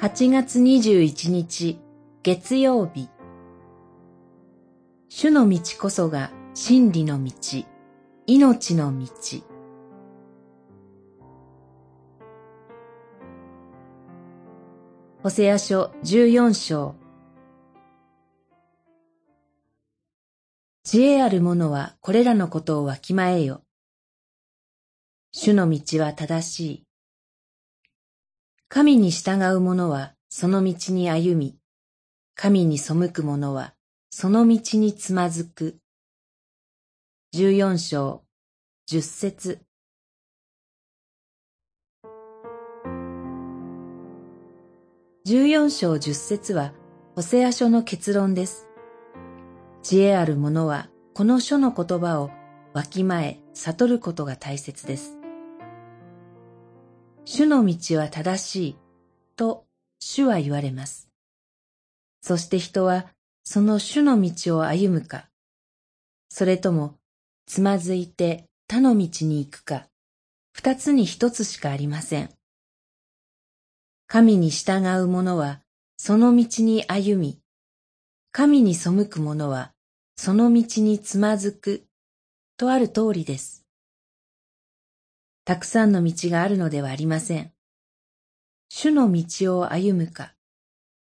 [0.00, 1.78] 8月21日
[2.22, 3.10] 月曜日
[5.10, 7.32] 主の道こそが真理の道、
[8.26, 9.06] 命の道。
[15.22, 16.94] ホセア書14章
[20.82, 23.60] 知恵ある者はこれらのことをわきまえよ。
[25.32, 26.89] 主の道は正しい。
[28.72, 31.56] 神に従う者はその道に歩み、
[32.36, 33.74] 神に背く者は
[34.10, 35.78] その道につまずく。
[37.32, 38.22] 十四章、
[38.86, 39.58] 十節
[45.24, 46.72] 十四章十節は、
[47.16, 48.68] ホセア書の結論です。
[49.82, 52.30] 知恵ある者は、この書の言葉を
[52.72, 55.19] わきまえ、悟ることが大切です。
[57.24, 58.76] 主の道は正しい
[59.36, 59.66] と
[59.98, 61.08] 主は言われます。
[62.22, 63.06] そして人は
[63.44, 65.28] その主の道を歩むか、
[66.28, 66.96] それとも
[67.46, 69.86] つまずいて他の道に行くか、
[70.52, 72.30] 二つに一つしかありません。
[74.06, 75.60] 神に従う者は
[75.96, 77.40] その道に歩み、
[78.32, 79.72] 神に背く者は
[80.16, 81.84] その道につまずく
[82.56, 83.66] とある通りです。
[85.50, 87.50] たくさんの道があるのではありません。
[88.68, 90.32] 主の道を歩むか、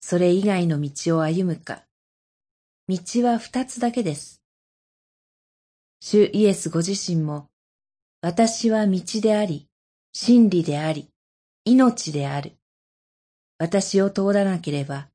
[0.00, 1.84] それ以外の道を歩むか、
[2.88, 4.42] 道は二つだけです。
[6.00, 7.50] 主イエスご自身も、
[8.20, 9.68] 私は道であり、
[10.12, 11.08] 真理であり、
[11.64, 12.56] 命である。
[13.60, 15.08] 私を通らなければ、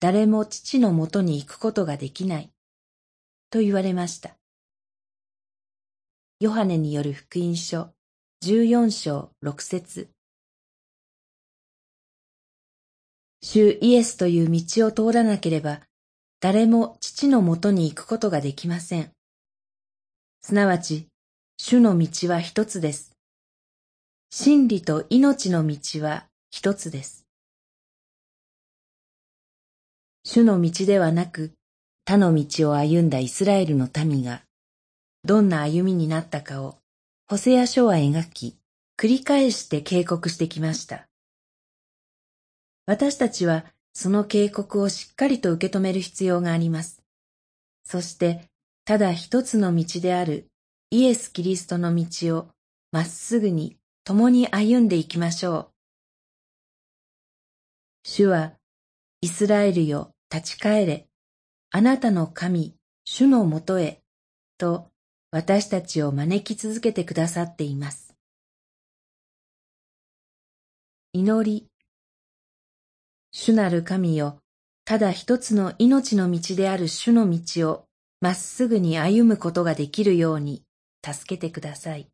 [0.00, 2.50] 誰も父のもとに行くことができない。
[3.48, 4.36] と言われました。
[6.40, 7.95] ヨハネによる福音書
[8.46, 10.08] 14章6節
[13.42, 15.80] 主イエスという道を通らなければ、
[16.38, 19.10] 誰も父のもとに行くことができません。
[20.42, 21.08] すなわち、
[21.56, 23.16] 主の道は一つです。
[24.30, 27.26] 真理と命の道は一つです。
[30.22, 31.50] 主の道ではなく、
[32.04, 34.42] 他の道を歩んだイスラエルの民が、
[35.24, 36.78] どんな歩みになったかを
[37.28, 38.56] ホセア書は描き、
[38.96, 41.08] 繰り返して警告してきました。
[42.86, 47.02] 私たちはその警告をしっかりと受け止める必要があります。
[47.82, 48.48] そして、
[48.84, 50.46] ただ一つの道である
[50.90, 52.48] イエス・キリストの道を
[52.92, 55.68] まっすぐに共に歩んでいきましょう。
[58.04, 58.52] 主は、
[59.20, 61.08] イスラエルよ、立ち返れ、
[61.72, 64.00] あなたの神、主のもとへ、
[64.58, 64.92] と
[65.36, 68.14] 私たちを招き続けてくださっています。
[71.12, 71.66] 祈り。
[73.32, 74.38] 主なる神よ、
[74.86, 77.84] ただ一つの命の道である主の道を
[78.22, 80.62] まっすぐに歩むことができるように
[81.04, 82.08] 助けてください。